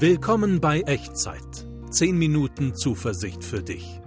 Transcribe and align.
Willkommen 0.00 0.60
bei 0.60 0.82
Echtzeit. 0.82 1.66
10 1.90 2.16
Minuten 2.16 2.72
Zuversicht 2.76 3.42
für 3.42 3.64
dich. 3.64 4.00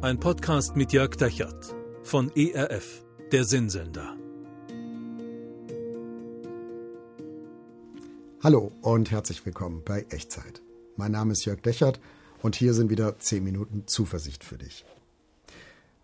Ein 0.00 0.20
Podcast 0.20 0.76
mit 0.76 0.92
Jörg 0.92 1.16
Dechert 1.16 1.74
von 2.04 2.30
ERF, 2.36 3.04
der 3.32 3.42
Sinnsender. 3.42 4.16
Hallo 8.44 8.70
und 8.80 9.10
herzlich 9.10 9.44
willkommen 9.44 9.82
bei 9.84 10.06
Echtzeit. 10.10 10.62
Mein 10.94 11.10
Name 11.10 11.32
ist 11.32 11.44
Jörg 11.44 11.60
Dechert 11.62 11.98
und 12.40 12.54
hier 12.54 12.72
sind 12.72 12.88
wieder 12.88 13.18
10 13.18 13.42
Minuten 13.42 13.88
Zuversicht 13.88 14.44
für 14.44 14.58
dich. 14.58 14.84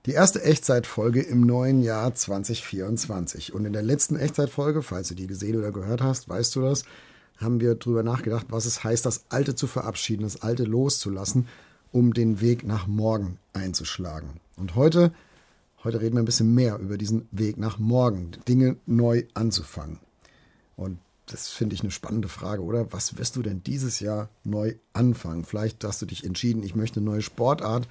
Die 0.06 0.12
erste 0.12 0.42
Echtzeitfolge 0.42 1.22
im 1.22 1.42
neuen 1.42 1.82
Jahr 1.82 2.12
2024. 2.12 3.54
Und 3.54 3.64
in 3.64 3.72
der 3.72 3.82
letzten 3.82 4.16
Echtzeitfolge, 4.16 4.82
falls 4.82 5.06
du 5.06 5.14
die 5.14 5.28
gesehen 5.28 5.56
oder 5.56 5.70
gehört 5.70 6.02
hast, 6.02 6.28
weißt 6.28 6.56
du 6.56 6.62
das, 6.62 6.82
haben 7.40 7.60
wir 7.60 7.74
darüber 7.74 8.02
nachgedacht, 8.02 8.46
was 8.50 8.66
es 8.66 8.84
heißt, 8.84 9.06
das 9.06 9.24
Alte 9.30 9.54
zu 9.54 9.66
verabschieden, 9.66 10.22
das 10.22 10.42
Alte 10.42 10.64
loszulassen, 10.64 11.48
um 11.92 12.14
den 12.14 12.40
Weg 12.40 12.64
nach 12.64 12.86
morgen 12.86 13.38
einzuschlagen. 13.52 14.40
Und 14.56 14.74
heute, 14.74 15.12
heute 15.82 16.00
reden 16.00 16.16
wir 16.16 16.22
ein 16.22 16.26
bisschen 16.26 16.54
mehr 16.54 16.78
über 16.78 16.98
diesen 16.98 17.26
Weg 17.32 17.56
nach 17.56 17.78
morgen, 17.78 18.32
Dinge 18.46 18.76
neu 18.86 19.24
anzufangen. 19.34 19.98
Und 20.76 20.98
das 21.26 21.48
finde 21.48 21.74
ich 21.74 21.82
eine 21.82 21.90
spannende 21.90 22.28
Frage, 22.28 22.62
oder? 22.62 22.92
Was 22.92 23.16
wirst 23.16 23.36
du 23.36 23.42
denn 23.42 23.62
dieses 23.62 24.00
Jahr 24.00 24.28
neu 24.44 24.74
anfangen? 24.92 25.44
Vielleicht 25.44 25.84
hast 25.84 26.02
du 26.02 26.06
dich 26.06 26.24
entschieden, 26.24 26.62
ich 26.62 26.74
möchte 26.74 27.00
eine 27.00 27.08
neue 27.08 27.22
Sportart 27.22 27.88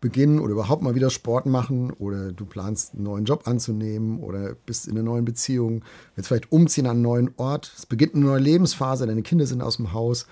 beginnen 0.00 0.38
oder 0.40 0.52
überhaupt 0.52 0.82
mal 0.82 0.94
wieder 0.94 1.10
Sport 1.10 1.46
machen 1.46 1.90
oder 1.92 2.32
du 2.32 2.46
planst 2.46 2.94
einen 2.94 3.04
neuen 3.04 3.24
Job 3.24 3.46
anzunehmen 3.46 4.20
oder 4.20 4.54
bist 4.54 4.86
in 4.86 4.92
einer 4.92 5.02
neuen 5.02 5.24
Beziehung, 5.24 5.84
willst 6.14 6.28
vielleicht 6.28 6.50
umziehen 6.52 6.86
an 6.86 6.92
einen 6.92 7.02
neuen 7.02 7.30
Ort, 7.36 7.72
es 7.76 7.86
beginnt 7.86 8.14
eine 8.14 8.24
neue 8.24 8.40
Lebensphase, 8.40 9.06
deine 9.06 9.22
Kinder 9.22 9.46
sind 9.46 9.62
aus 9.62 9.76
dem 9.76 9.92
Haus 9.92 10.26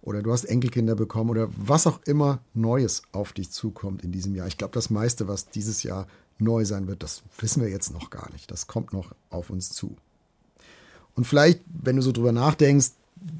oder 0.00 0.22
du 0.22 0.32
hast 0.32 0.44
Enkelkinder 0.44 0.94
bekommen 0.94 1.30
oder 1.30 1.48
was 1.56 1.86
auch 1.86 2.00
immer 2.06 2.40
Neues 2.54 3.02
auf 3.12 3.32
dich 3.32 3.50
zukommt 3.50 4.02
in 4.02 4.12
diesem 4.12 4.34
Jahr. 4.34 4.46
Ich 4.46 4.56
glaube, 4.56 4.72
das 4.72 4.88
meiste, 4.88 5.28
was 5.28 5.50
dieses 5.50 5.82
Jahr 5.82 6.06
neu 6.38 6.64
sein 6.64 6.86
wird, 6.86 7.02
das 7.02 7.22
wissen 7.38 7.62
wir 7.62 7.68
jetzt 7.68 7.92
noch 7.92 8.08
gar 8.08 8.30
nicht. 8.32 8.50
Das 8.50 8.66
kommt 8.66 8.94
noch 8.94 9.14
auf 9.28 9.50
uns 9.50 9.70
zu. 9.70 9.96
Und 11.14 11.26
vielleicht, 11.26 11.60
wenn 11.66 11.96
du 11.96 12.02
so 12.02 12.12
drüber 12.12 12.32
nachdenkst, 12.32 12.92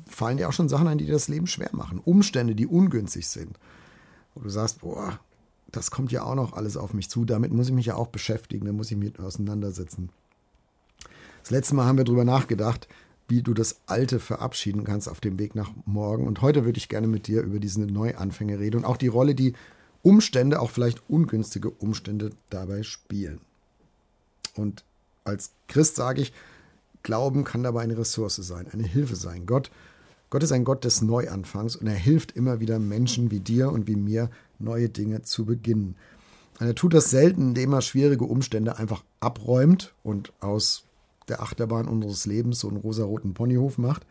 fallen 0.07 0.37
dir 0.37 0.49
auch 0.49 0.53
schon 0.53 0.69
Sachen 0.69 0.89
ein, 0.89 0.99
die 0.99 1.07
dir 1.07 1.13
das 1.13 1.29
Leben 1.29 1.47
schwer 1.47 1.71
machen. 1.73 2.03
Umstände, 2.05 2.55
die 2.55 2.67
ungünstig 2.67 3.27
sind. 3.27 3.59
Wo 4.35 4.43
du 4.43 4.51
sagst, 4.51 4.81
boah, 4.81 5.19
das 5.73 5.91
kommt 5.91 6.13
ja 6.13 6.23
auch 6.23 6.35
noch 6.35 6.53
alles 6.53 6.77
auf 6.77 6.95
mich 6.95 7.09
zu. 7.09 7.25
Damit 7.25 7.53
muss 7.53 7.69
ich 7.69 7.75
mich 7.75 7.87
ja 7.87 7.97
auch 7.97 8.09
beschäftigen, 8.09 8.67
da 8.67 8.73
muss 8.73 8.91
ich 8.91 8.97
mich 8.97 9.19
auseinandersetzen. 9.19 10.11
Das 11.43 11.51
letzte 11.51 11.75
Mal 11.75 11.87
haben 11.87 11.99
wir 11.99 12.05
darüber 12.05 12.25
nachgedacht, 12.25 12.89
wie 13.29 13.43
du 13.43 13.55
das 13.55 13.77
Alte 13.87 14.19
verabschieden 14.19 14.85
kannst 14.85 15.09
auf 15.09 15.21
dem 15.21 15.39
Weg 15.39 15.55
nach 15.55 15.71
morgen. 15.87 16.27
Und 16.27 16.43
heute 16.43 16.65
würde 16.65 16.79
ich 16.79 16.89
gerne 16.89 17.07
mit 17.07 17.27
dir 17.29 17.43
über 17.43 17.61
diese 17.61 17.81
Neuanfänge 17.81 18.59
reden 18.59 18.79
und 18.79 18.85
auch 18.85 18.97
die 18.97 19.09
Rolle, 19.09 19.35
die 19.35 19.55
Umstände, 20.03 20.61
auch 20.61 20.71
vielleicht 20.71 21.09
ungünstige 21.09 21.71
Umstände 21.71 22.31
dabei 22.49 22.83
spielen. 22.83 23.41
Und 24.57 24.85
als 25.25 25.53
Christ 25.69 25.97
sage 25.97 26.23
ich, 26.23 26.33
Glauben 27.03 27.45
kann 27.45 27.63
dabei 27.63 27.83
eine 27.83 27.97
Ressource 27.97 28.37
sein, 28.37 28.67
eine 28.73 28.87
Hilfe 28.87 29.17
sein. 29.17 29.47
Gott 29.47 29.71
Gott 30.31 30.45
ist 30.45 30.53
ein 30.53 30.65
Gott 30.65 30.85
des 30.85 31.03
Neuanfangs 31.03 31.77
und 31.77 31.89
er 31.89 31.95
hilft 31.95 32.33
immer 32.33 32.61
wieder 32.61 32.79
Menschen 32.79 33.31
wie 33.33 33.41
dir 33.41 33.71
und 33.71 33.89
wie 33.89 33.97
mir, 33.97 34.31
neue 34.61 34.89
Dinge 34.89 35.23
zu 35.23 35.45
beginnen. 35.45 35.97
Und 36.61 36.67
er 36.67 36.75
tut 36.75 36.95
das 36.95 37.11
selten, 37.11 37.49
indem 37.49 37.73
er 37.73 37.83
schwierige 37.83 38.25
Umstände 38.25 38.77
einfach 38.79 39.03
abräumt 39.19 39.95
und 40.03 40.33
aus 40.41 40.85
der 41.29 41.43
Achterbahn 41.43 41.89
unseres 41.89 42.27
Lebens 42.27 42.61
so 42.61 42.69
einen 42.69 42.77
rosaroten 42.77 43.35
Ponyhof 43.35 43.79
macht. 43.79 44.07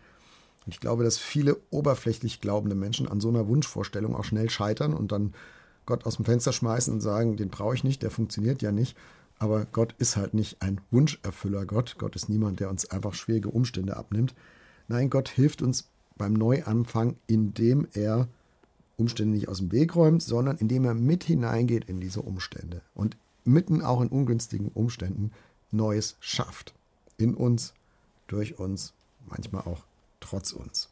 Und 0.66 0.74
ich 0.74 0.80
glaube, 0.80 1.04
dass 1.04 1.18
viele 1.18 1.58
oberflächlich 1.70 2.42
glaubende 2.42 2.76
Menschen 2.76 3.08
an 3.08 3.22
so 3.22 3.30
einer 3.30 3.48
Wunschvorstellung 3.48 4.16
auch 4.16 4.26
schnell 4.26 4.50
scheitern 4.50 4.94
und 4.94 5.12
dann 5.12 5.34
Gott 5.86 6.06
aus 6.06 6.18
dem 6.18 6.26
Fenster 6.26 6.52
schmeißen 6.52 6.94
und 6.94 7.02
sagen, 7.02 7.38
den 7.38 7.50
brauche 7.50 7.76
ich 7.76 7.84
nicht, 7.84 8.04
der 8.04 8.12
funktioniert 8.12 8.62
ja 8.62 8.72
nicht. 8.72 8.98
Aber 9.38 9.66
Gott 9.66 9.96
ist 10.00 10.18
halt 10.18 10.34
nicht 10.34 10.62
ein 10.62 10.82
Wunscherfüller 10.92 11.66
Gott. 11.66 11.96
Gott 11.98 12.16
ist 12.16 12.28
niemand, 12.28 12.60
der 12.60 12.70
uns 12.70 12.90
einfach 12.92 13.14
schwierige 13.14 13.50
Umstände 13.50 13.96
abnimmt. 13.96 14.36
Nein, 14.90 15.10
Gott 15.10 15.30
hilft 15.30 15.62
uns 15.62 15.90
beim 16.20 16.34
Neuanfang, 16.34 17.16
indem 17.26 17.88
er 17.94 18.28
Umstände 18.98 19.34
nicht 19.34 19.48
aus 19.48 19.58
dem 19.58 19.72
Weg 19.72 19.96
räumt, 19.96 20.22
sondern 20.22 20.58
indem 20.58 20.86
er 20.86 20.94
mit 20.94 21.24
hineingeht 21.24 21.86
in 21.86 22.00
diese 22.00 22.22
Umstände 22.22 22.82
und 22.94 23.18
mitten 23.46 23.82
auch 23.82 24.02
in 24.02 24.10
ungünstigen 24.10 24.68
Umständen 24.68 25.32
Neues 25.72 26.18
schafft. 26.20 26.76
In 27.18 27.34
uns, 27.34 27.74
durch 28.28 28.60
uns, 28.60 28.94
manchmal 29.28 29.64
auch 29.64 29.86
trotz 30.20 30.52
uns. 30.52 30.90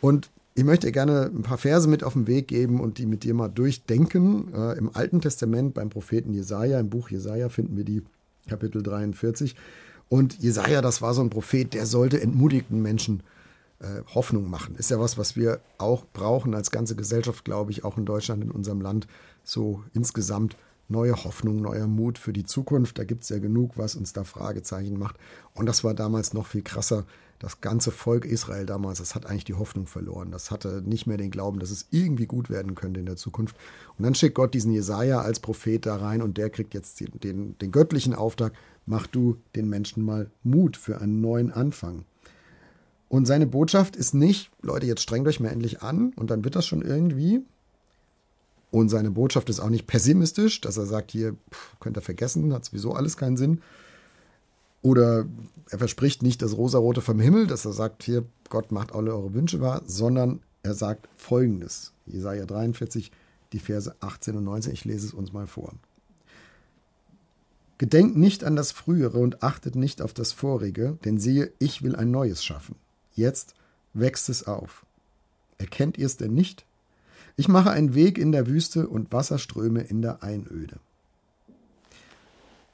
Und 0.00 0.30
ich 0.54 0.64
möchte 0.64 0.92
gerne 0.92 1.30
ein 1.34 1.42
paar 1.42 1.58
Verse 1.58 1.88
mit 1.88 2.04
auf 2.04 2.12
den 2.12 2.28
Weg 2.28 2.46
geben 2.46 2.80
und 2.80 2.98
die 2.98 3.06
mit 3.06 3.24
dir 3.24 3.34
mal 3.34 3.48
durchdenken. 3.48 4.54
Äh, 4.54 4.78
Im 4.78 4.94
Alten 4.94 5.20
Testament 5.20 5.74
beim 5.74 5.90
Propheten 5.90 6.32
Jesaja, 6.32 6.78
im 6.78 6.90
Buch 6.90 7.10
Jesaja 7.10 7.48
finden 7.48 7.76
wir 7.76 7.84
die 7.84 8.02
Kapitel 8.48 8.82
43. 8.82 9.56
Und 10.08 10.38
Jesaja, 10.38 10.80
das 10.80 11.02
war 11.02 11.14
so 11.14 11.22
ein 11.22 11.30
Prophet, 11.30 11.74
der 11.74 11.86
sollte 11.86 12.20
entmutigten 12.20 12.80
Menschen 12.80 13.24
Hoffnung 14.14 14.48
machen. 14.48 14.76
Ist 14.76 14.90
ja 14.90 15.00
was, 15.00 15.18
was 15.18 15.36
wir 15.36 15.60
auch 15.78 16.04
brauchen 16.12 16.54
als 16.54 16.70
ganze 16.70 16.96
Gesellschaft, 16.96 17.44
glaube 17.44 17.70
ich, 17.70 17.84
auch 17.84 17.98
in 17.98 18.06
Deutschland, 18.06 18.42
in 18.42 18.50
unserem 18.50 18.80
Land. 18.80 19.06
So 19.42 19.82
insgesamt 19.92 20.56
neue 20.88 21.24
Hoffnung, 21.24 21.60
neuer 21.60 21.86
Mut 21.86 22.18
für 22.18 22.32
die 22.32 22.44
Zukunft. 22.44 22.98
Da 22.98 23.04
gibt 23.04 23.24
es 23.24 23.28
ja 23.28 23.38
genug, 23.38 23.76
was 23.76 23.94
uns 23.94 24.12
da 24.12 24.24
Fragezeichen 24.24 24.98
macht. 24.98 25.16
Und 25.54 25.66
das 25.66 25.84
war 25.84 25.94
damals 25.94 26.34
noch 26.34 26.46
viel 26.46 26.62
krasser. 26.62 27.04
Das 27.38 27.60
ganze 27.60 27.90
Volk 27.90 28.24
Israel 28.24 28.64
damals, 28.64 29.00
das 29.00 29.14
hat 29.14 29.26
eigentlich 29.26 29.44
die 29.44 29.54
Hoffnung 29.54 29.86
verloren. 29.86 30.30
Das 30.30 30.50
hatte 30.50 30.82
nicht 30.82 31.06
mehr 31.06 31.16
den 31.16 31.30
Glauben, 31.30 31.58
dass 31.58 31.70
es 31.70 31.86
irgendwie 31.90 32.26
gut 32.26 32.48
werden 32.48 32.74
könnte 32.74 33.00
in 33.00 33.06
der 33.06 33.16
Zukunft. 33.16 33.56
Und 33.98 34.04
dann 34.04 34.14
schickt 34.14 34.36
Gott 34.36 34.54
diesen 34.54 34.72
Jesaja 34.72 35.20
als 35.20 35.40
Prophet 35.40 35.84
da 35.84 35.96
rein 35.96 36.22
und 36.22 36.38
der 36.38 36.48
kriegt 36.48 36.74
jetzt 36.74 37.00
den, 37.00 37.10
den, 37.20 37.58
den 37.58 37.72
göttlichen 37.72 38.14
Auftrag: 38.14 38.52
Mach 38.86 39.06
du 39.06 39.36
den 39.56 39.68
Menschen 39.68 40.04
mal 40.04 40.30
Mut 40.42 40.76
für 40.76 41.00
einen 41.00 41.20
neuen 41.20 41.50
Anfang. 41.50 42.04
Und 43.14 43.26
seine 43.26 43.46
Botschaft 43.46 43.94
ist 43.94 44.12
nicht, 44.12 44.50
Leute, 44.60 44.86
jetzt 44.86 45.02
strengt 45.02 45.28
euch 45.28 45.38
mal 45.38 45.50
endlich 45.50 45.82
an 45.82 46.12
und 46.16 46.30
dann 46.30 46.42
wird 46.42 46.56
das 46.56 46.66
schon 46.66 46.82
irgendwie. 46.82 47.42
Und 48.72 48.88
seine 48.88 49.12
Botschaft 49.12 49.48
ist 49.48 49.60
auch 49.60 49.70
nicht 49.70 49.86
pessimistisch, 49.86 50.60
dass 50.60 50.78
er 50.78 50.86
sagt, 50.86 51.12
hier 51.12 51.36
pff, 51.48 51.78
könnt 51.78 51.96
ihr 51.96 52.00
vergessen, 52.00 52.52
hat 52.52 52.64
sowieso 52.64 52.92
alles 52.92 53.16
keinen 53.16 53.36
Sinn. 53.36 53.60
Oder 54.82 55.26
er 55.70 55.78
verspricht 55.78 56.24
nicht 56.24 56.42
das 56.42 56.56
Rosarote 56.56 57.02
vom 57.02 57.20
Himmel, 57.20 57.46
dass 57.46 57.64
er 57.64 57.72
sagt, 57.72 58.02
hier, 58.02 58.24
Gott 58.48 58.72
macht 58.72 58.92
alle 58.92 59.14
eure 59.14 59.32
Wünsche 59.32 59.60
wahr, 59.60 59.82
sondern 59.86 60.40
er 60.64 60.74
sagt 60.74 61.08
folgendes. 61.14 61.92
Jesaja 62.06 62.46
43, 62.46 63.12
die 63.52 63.60
Verse 63.60 63.94
18 64.00 64.38
und 64.38 64.42
19, 64.42 64.72
ich 64.72 64.84
lese 64.84 65.06
es 65.06 65.14
uns 65.14 65.32
mal 65.32 65.46
vor. 65.46 65.72
Gedenkt 67.78 68.16
nicht 68.16 68.42
an 68.42 68.56
das 68.56 68.72
Frühere 68.72 69.18
und 69.18 69.44
achtet 69.44 69.76
nicht 69.76 70.02
auf 70.02 70.14
das 70.14 70.32
Vorige, 70.32 70.98
denn 71.04 71.18
siehe, 71.20 71.52
ich 71.60 71.84
will 71.84 71.94
ein 71.94 72.10
Neues 72.10 72.44
schaffen. 72.44 72.74
Jetzt 73.14 73.54
wächst 73.92 74.28
es 74.28 74.46
auf. 74.46 74.84
Erkennt 75.58 75.98
ihr 75.98 76.06
es 76.06 76.16
denn 76.16 76.34
nicht? 76.34 76.64
Ich 77.36 77.48
mache 77.48 77.70
einen 77.70 77.94
Weg 77.94 78.18
in 78.18 78.32
der 78.32 78.46
Wüste 78.46 78.88
und 78.88 79.12
Wasserströme 79.12 79.82
in 79.82 80.02
der 80.02 80.22
Einöde. 80.22 80.78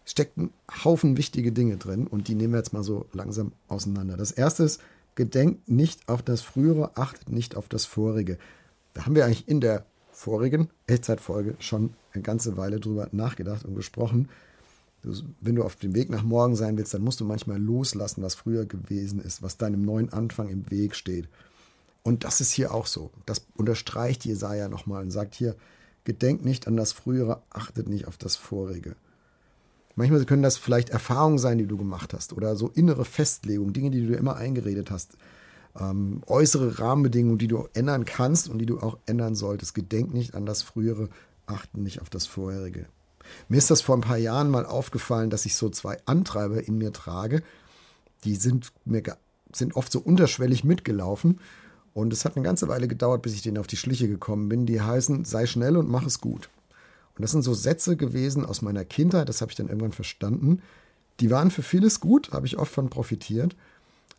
Stecken 0.05 0.53
Haufen 0.85 1.17
wichtige 1.17 1.53
Dinge 1.53 1.77
drin 1.77 2.07
und 2.07 2.29
die 2.29 2.35
nehmen 2.35 2.53
wir 2.53 2.59
jetzt 2.59 2.73
mal 2.73 2.83
so 2.83 3.07
langsam 3.13 3.53
auseinander. 3.69 4.17
Das 4.17 4.33
erste 4.33 4.65
ist, 4.65 4.81
gedenkt 5.15 5.69
nicht 5.69 6.09
auf 6.09 6.23
das 6.23 6.43
Frühere, 6.43 6.97
achtet 6.97 7.31
nicht 7.31 7.55
auf 7.55 7.69
das 7.69 7.85
Vorige. 7.85 8.39
Da 8.95 9.07
haben 9.07 9.15
wir 9.15 9.25
eigentlich 9.25 9.49
in 9.49 9.61
der 9.61 9.85
vorigen 10.11 10.69
Echtzeitfolge 10.87 11.55
schon 11.61 11.95
eine 12.13 12.23
ganze 12.23 12.57
Weile 12.57 12.81
drüber 12.81 13.09
nachgedacht 13.13 13.65
und 13.65 13.75
gesprochen. 13.75 14.29
Wenn 15.03 15.55
du 15.55 15.63
auf 15.63 15.77
dem 15.77 15.95
Weg 15.95 16.11
nach 16.11 16.23
morgen 16.23 16.57
sein 16.57 16.77
willst, 16.77 16.93
dann 16.93 17.03
musst 17.03 17.21
du 17.21 17.25
manchmal 17.25 17.61
loslassen, 17.61 18.23
was 18.23 18.35
früher 18.35 18.67
gewesen 18.67 19.21
ist, 19.21 19.43
was 19.43 19.57
deinem 19.57 19.83
neuen 19.83 20.13
Anfang 20.13 20.49
im 20.49 20.71
Weg 20.71 20.95
steht. 20.95 21.29
Und 22.03 22.25
das 22.25 22.41
ist 22.41 22.53
hier 22.53 22.75
auch 22.75 22.87
so. 22.87 23.11
Das 23.27 23.47
unterstreicht 23.57 24.25
Jesaja 24.25 24.69
nochmal 24.69 25.03
und 25.03 25.11
sagt 25.11 25.35
hier: 25.35 25.57
Gedenkt 26.05 26.45
nicht 26.45 26.67
an 26.67 26.77
das 26.77 26.93
Frühere, 26.93 27.43
achtet 27.51 27.89
nicht 27.89 28.07
auf 28.09 28.17
das 28.17 28.37
Vorige. 28.37 28.97
Manchmal 29.97 30.25
können 30.25 30.43
das 30.43 30.57
vielleicht 30.57 30.91
Erfahrungen 30.91 31.39
sein, 31.39 31.59
die 31.59 31.67
du 31.67 31.77
gemacht 31.77 32.15
hast 32.15 32.33
oder 32.33 32.57
so 32.57 32.69
innere 32.69 33.05
Festlegungen, 33.05 33.73
Dinge, 33.73 33.91
die 33.91 34.07
du 34.07 34.15
immer 34.15 34.37
eingeredet 34.37 34.91
hast. 34.91 35.17
Ähm, 35.79 36.23
äußere 36.27 36.79
Rahmenbedingungen, 36.79 37.39
die 37.39 37.49
du 37.49 37.69
ändern 37.75 38.05
kannst 38.05 38.49
und 38.49 38.59
die 38.59 38.67
du 38.67 38.81
auch 38.81 38.99
ändern 39.07 39.35
solltest. 39.35 39.75
Gedenk 39.75 40.15
nicht 40.15 40.35
an 40.35 40.47
das 40.47 40.63
Frühere, 40.63 41.09
achte 41.47 41.81
nicht 41.81 42.01
auf 42.01 42.11
das 42.11 42.27
Vorherige. 42.27 42.87
Mir 43.49 43.59
ist 43.59 43.71
das 43.71 43.83
vor 43.83 43.97
ein 43.97 44.03
paar 44.03 44.17
Jahren 44.17 44.51
mal 44.51 44.67
aufgefallen, 44.67 45.31
dass 45.31 45.47
ich 45.47 45.55
so 45.55 45.69
zwei 45.69 45.99
Antreiber 46.07 46.63
in 46.63 46.79
mir 46.79 46.93
trage. 46.93 47.43
Die 48.25 48.37
sind 48.37 48.73
mir 48.85 49.03
sind 49.53 49.77
oft 49.77 49.91
so 49.91 50.01
unterschwellig 50.01 50.65
mitgelaufen. 50.65 51.41
Und 51.93 52.13
es 52.13 52.25
hat 52.25 52.37
eine 52.37 52.45
ganze 52.45 52.69
Weile 52.69 52.87
gedauert, 52.87 53.23
bis 53.23 53.35
ich 53.35 53.43
denen 53.43 53.59
auf 53.59 53.67
die 53.67 53.77
Schliche 53.77 54.09
gekommen 54.09 54.49
bin. 54.49 54.67
Die 54.67 54.81
heißen, 54.81 55.25
sei 55.25 55.47
schnell 55.47 55.77
und 55.77 55.89
mach 55.89 56.07
es 56.07 56.21
gut. 56.21 56.49
Und 57.17 57.23
das 57.23 57.33
sind 57.33 57.43
so 57.43 57.53
Sätze 57.53 57.97
gewesen 57.97 58.47
aus 58.47 58.63
meiner 58.63 58.85
Kindheit, 58.85 59.29
das 59.29 59.41
habe 59.41 59.51
ich 59.51 59.57
dann 59.57 59.69
irgendwann 59.69 59.93
verstanden. 59.93 60.63
Die 61.19 61.31
waren 61.31 61.51
für 61.51 61.63
vieles 61.63 62.01
gut, 62.01 62.33
habe 62.33 62.47
ich 62.47 62.59
oft 62.59 62.73
von 62.73 62.89
profitiert. 62.89 63.57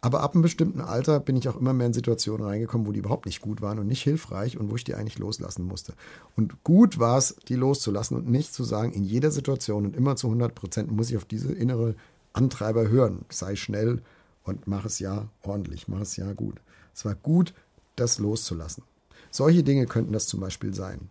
Aber 0.04 0.22
ab 0.22 0.34
einem 0.34 0.42
bestimmten 0.42 0.82
Alter 0.82 1.20
bin 1.20 1.36
ich 1.36 1.48
auch 1.48 1.58
immer 1.58 1.74
mehr 1.74 1.86
in 1.86 1.94
Situationen 1.94 2.46
reingekommen, 2.46 2.88
wo 2.88 2.92
die 2.92 3.00
überhaupt 3.00 3.28
nicht 3.28 3.42
gut 3.42 3.62
waren 3.62 3.78
und 3.78 3.86
nicht 3.86 4.02
hilfreich 4.02 4.58
und 4.58 4.72
wo 4.72 4.76
ich 4.76 4.84
die 4.84 4.96
eigentlich 4.96 5.20
loslassen 5.20 5.64
musste. 5.64 5.94
Und 6.36 6.64
gut 6.64 6.98
war 6.98 7.20
es, 7.20 7.36
die 7.48 7.56
loszulassen 7.56 8.18
und 8.18 8.28
nicht 8.28 8.52
zu 8.52 8.64
sagen, 8.64 8.94
in 8.94 9.04
jeder 9.04 9.30
Situation 9.30 9.86
und 9.86 9.96
immer 9.96 10.16
zu 10.16 10.28
100 10.28 10.56
Prozent 10.56 10.92
muss 10.92 11.12
ich 11.12 11.18
auf 11.18 11.26
diese 11.26 11.54
innere 11.54 11.94
Antreiber 12.34 12.90
hören. 12.90 13.26
Sei 13.30 13.56
schnell 13.56 14.02
und 14.44 14.68
mach 14.68 14.86
es 14.86 14.98
ja 14.98 15.28
ordentlich, 15.44 15.88
mach 15.88 16.02
es 16.02 16.16
ja 16.16 16.34
gut. 16.34 16.56
Es 16.96 17.06
war 17.06 17.14
gut, 17.14 17.54
das 17.96 18.18
loszulassen. 18.18 18.84
Solche 19.30 19.62
Dinge 19.62 19.86
könnten 19.86 20.14
das 20.14 20.26
zum 20.26 20.40
Beispiel 20.40 20.74
sein. 20.74 21.10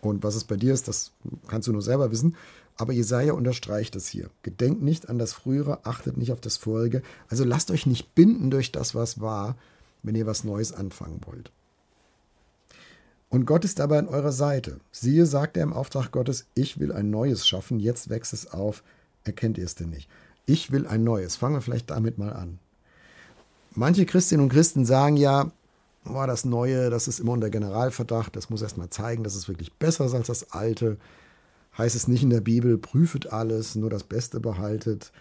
Und 0.00 0.22
was 0.22 0.36
es 0.36 0.44
bei 0.44 0.56
dir 0.56 0.72
ist, 0.72 0.86
das 0.86 1.10
kannst 1.48 1.66
du 1.66 1.72
nur 1.72 1.82
selber 1.82 2.12
wissen. 2.12 2.36
Aber 2.78 2.92
Jesaja 2.92 3.32
unterstreicht 3.32 3.96
es 3.96 4.06
hier. 4.06 4.30
Gedenkt 4.42 4.82
nicht 4.82 5.08
an 5.08 5.18
das 5.18 5.32
Frühere, 5.32 5.80
achtet 5.84 6.16
nicht 6.16 6.32
auf 6.32 6.40
das 6.40 6.56
Vorige. 6.56 7.02
Also 7.28 7.44
lasst 7.44 7.70
euch 7.72 7.86
nicht 7.86 8.14
binden 8.14 8.50
durch 8.50 8.72
das, 8.72 8.94
was 8.94 9.20
war, 9.20 9.56
wenn 10.04 10.14
ihr 10.14 10.26
was 10.26 10.44
Neues 10.44 10.72
anfangen 10.72 11.20
wollt. 11.26 11.50
Und 13.30 13.46
Gott 13.46 13.64
ist 13.64 13.80
dabei 13.80 13.98
an 13.98 14.08
eurer 14.08 14.32
Seite. 14.32 14.78
Siehe, 14.92 15.26
sagt 15.26 15.56
er 15.56 15.64
im 15.64 15.72
Auftrag 15.72 16.12
Gottes, 16.12 16.46
ich 16.54 16.78
will 16.78 16.92
ein 16.92 17.10
Neues 17.10 17.46
schaffen, 17.46 17.80
jetzt 17.80 18.08
wächst 18.08 18.32
es 18.32 18.52
auf. 18.52 18.82
Erkennt 19.24 19.58
ihr 19.58 19.64
es 19.64 19.74
denn 19.74 19.90
nicht? 19.90 20.08
Ich 20.46 20.70
will 20.70 20.86
ein 20.86 21.04
Neues. 21.04 21.36
Fangen 21.36 21.56
wir 21.56 21.60
vielleicht 21.60 21.90
damit 21.90 22.16
mal 22.16 22.32
an. 22.32 22.58
Manche 23.74 24.06
Christinnen 24.06 24.44
und 24.44 24.52
Christen 24.52 24.86
sagen 24.86 25.16
ja, 25.16 25.50
oh, 26.06 26.24
das 26.26 26.44
Neue, 26.44 26.90
das 26.90 27.08
ist 27.08 27.18
immer 27.18 27.32
unter 27.32 27.50
Generalverdacht, 27.50 28.34
das 28.34 28.50
muss 28.50 28.62
erst 28.62 28.78
mal 28.78 28.88
zeigen, 28.88 29.24
dass 29.24 29.34
es 29.34 29.48
wirklich 29.48 29.72
besser 29.74 30.06
ist 30.06 30.14
als 30.14 30.28
das 30.28 30.52
Alte 30.52 30.96
heißt 31.78 31.96
es 31.96 32.08
nicht 32.08 32.22
in 32.22 32.30
der 32.30 32.40
Bibel, 32.40 32.76
prüfet 32.76 33.32
alles, 33.32 33.76
nur 33.76 33.88
das 33.88 34.04
Beste 34.04 34.40
behaltet. 34.40 35.12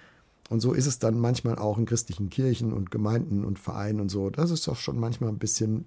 Und 0.50 0.60
so 0.60 0.74
ist 0.74 0.88
es 0.88 1.00
dann 1.00 1.20
manchmal 1.20 1.58
auch 1.58 1.78
in 1.78 1.86
christlichen 1.86 2.30
Kirchen 2.30 2.74
und 2.74 2.92
Gemeinden 2.92 3.46
und 3.46 3.60
Vereinen 3.60 4.02
und 4.02 4.10
so. 4.10 4.30
Das 4.30 4.50
ist 4.50 4.68
doch 4.68 4.76
schon 4.76 5.00
manchmal 5.00 5.30
ein 5.30 5.38
bisschen 5.38 5.86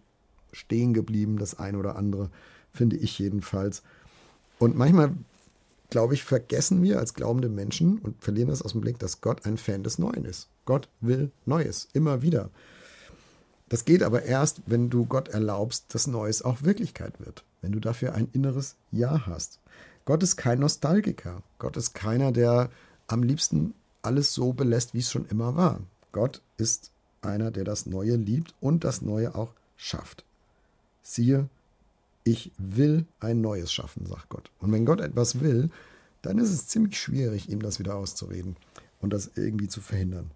stehen 0.52 0.94
geblieben, 0.94 1.38
das 1.38 1.58
eine 1.58 1.78
oder 1.78 1.96
andere, 1.96 2.30
finde 2.72 2.96
ich 2.96 3.18
jedenfalls. 3.18 3.82
Und 4.58 4.76
manchmal, 4.76 5.14
glaube 5.90 6.14
ich, 6.14 6.24
vergessen 6.24 6.82
wir 6.82 6.98
als 6.98 7.14
glaubende 7.14 7.48
Menschen 7.48 7.98
und 7.98 8.22
verlieren 8.22 8.50
das 8.50 8.62
aus 8.62 8.72
dem 8.72 8.80
Blick, 8.80 8.98
dass 8.98 9.20
Gott 9.20 9.46
ein 9.46 9.56
Fan 9.56 9.82
des 9.82 9.98
Neuen 9.98 10.24
ist. 10.24 10.48
Gott 10.66 10.88
will 11.00 11.30
Neues, 11.46 11.88
immer 11.92 12.22
wieder. 12.22 12.50
Das 13.68 13.84
geht 13.84 14.02
aber 14.02 14.24
erst, 14.24 14.62
wenn 14.66 14.90
du 14.90 15.06
Gott 15.06 15.28
erlaubst, 15.28 15.94
dass 15.94 16.06
Neues 16.08 16.42
auch 16.42 16.62
Wirklichkeit 16.62 17.20
wird. 17.20 17.44
Wenn 17.62 17.72
du 17.72 17.80
dafür 17.80 18.14
ein 18.14 18.28
inneres 18.32 18.76
Ja 18.90 19.26
hast. 19.26 19.60
Gott 20.04 20.22
ist 20.22 20.36
kein 20.36 20.60
Nostalgiker. 20.60 21.42
Gott 21.58 21.76
ist 21.76 21.94
keiner, 21.94 22.32
der 22.32 22.70
am 23.06 23.22
liebsten 23.22 23.74
alles 24.02 24.34
so 24.34 24.52
belässt, 24.52 24.94
wie 24.94 24.98
es 24.98 25.10
schon 25.10 25.26
immer 25.26 25.56
war. 25.56 25.80
Gott 26.12 26.40
ist 26.56 26.90
einer, 27.22 27.50
der 27.50 27.64
das 27.64 27.86
Neue 27.86 28.16
liebt 28.16 28.54
und 28.60 28.84
das 28.84 29.02
Neue 29.02 29.34
auch 29.34 29.52
schafft. 29.76 30.24
Siehe, 31.02 31.48
ich 32.24 32.50
will 32.58 33.06
ein 33.20 33.40
Neues 33.40 33.72
schaffen, 33.72 34.06
sagt 34.06 34.28
Gott. 34.28 34.50
Und 34.58 34.72
wenn 34.72 34.84
Gott 34.84 35.00
etwas 35.00 35.40
will, 35.40 35.70
dann 36.22 36.38
ist 36.38 36.50
es 36.50 36.68
ziemlich 36.68 37.00
schwierig, 37.00 37.48
ihm 37.48 37.62
das 37.62 37.78
wieder 37.78 37.96
auszureden 37.96 38.56
und 39.00 39.12
das 39.12 39.30
irgendwie 39.36 39.68
zu 39.68 39.80
verhindern. 39.80 40.30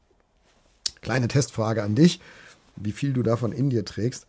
Kleine 1.03 1.29
Testfrage 1.29 1.83
an 1.83 1.95
dich, 1.95 2.21
wie 2.77 2.93
viel 2.93 3.13
du 3.13 3.23
davon 3.23 3.53
in 3.53 3.71
dir 3.71 3.85
trägst. 3.85 4.27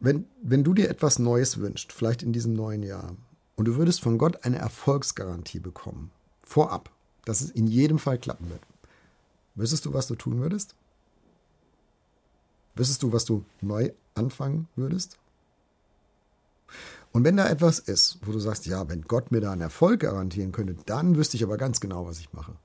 Wenn, 0.00 0.26
wenn 0.42 0.64
du 0.64 0.74
dir 0.74 0.90
etwas 0.90 1.20
Neues 1.20 1.58
wünschst, 1.58 1.92
vielleicht 1.92 2.24
in 2.24 2.32
diesem 2.32 2.54
neuen 2.54 2.82
Jahr, 2.82 3.16
und 3.62 3.66
du 3.66 3.76
würdest 3.76 4.00
von 4.00 4.18
Gott 4.18 4.44
eine 4.44 4.58
Erfolgsgarantie 4.58 5.60
bekommen. 5.60 6.10
Vorab, 6.42 6.90
dass 7.24 7.42
es 7.42 7.50
in 7.50 7.68
jedem 7.68 8.00
Fall 8.00 8.18
klappen 8.18 8.50
wird. 8.50 8.60
Wüsstest 9.54 9.84
du, 9.84 9.94
was 9.94 10.08
du 10.08 10.16
tun 10.16 10.40
würdest? 10.40 10.74
Wüsstest 12.74 13.04
du, 13.04 13.12
was 13.12 13.24
du 13.24 13.44
neu 13.60 13.92
anfangen 14.16 14.66
würdest? 14.74 15.16
Und 17.12 17.22
wenn 17.22 17.36
da 17.36 17.48
etwas 17.48 17.78
ist, 17.78 18.18
wo 18.24 18.32
du 18.32 18.40
sagst, 18.40 18.66
ja, 18.66 18.88
wenn 18.88 19.02
Gott 19.02 19.30
mir 19.30 19.40
da 19.40 19.52
einen 19.52 19.60
Erfolg 19.60 20.00
garantieren 20.00 20.50
könnte, 20.50 20.74
dann 20.86 21.14
wüsste 21.14 21.36
ich 21.36 21.44
aber 21.44 21.56
ganz 21.56 21.78
genau, 21.78 22.04
was 22.04 22.18
ich 22.18 22.32
mache. 22.32 22.56